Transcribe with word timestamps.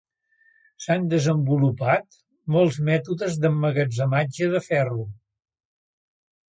S'han 0.85 1.03
desenvolupat, 1.11 2.17
molts 2.57 2.81
mètodes 2.91 3.39
d'emmagatzematge 3.45 4.53
de 4.57 4.65
ferro. 4.71 5.09